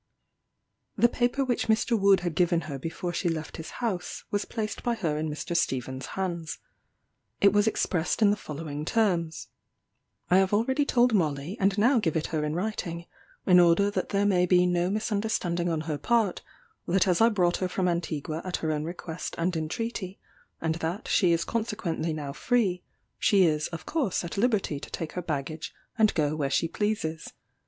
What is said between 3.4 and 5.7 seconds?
his house, was placed by her in Mr.